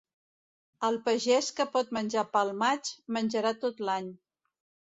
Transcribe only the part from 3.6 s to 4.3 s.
tot l'any.